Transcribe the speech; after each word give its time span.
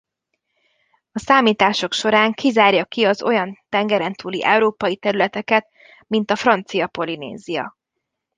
A 1.11 1.19
számítások 1.19 1.93
során 1.93 2.33
kizárja 2.33 2.85
ki 2.85 3.03
az 3.05 3.23
olyan 3.23 3.63
tengerentúli 3.69 4.43
európai 4.43 4.97
területeket 4.97 5.67
mint 6.07 6.31
a 6.31 6.35
Francia 6.35 6.87
Polinézia. 6.87 7.77